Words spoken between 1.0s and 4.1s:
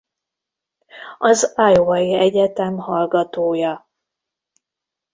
Az Iowai Egyetem hallgatója.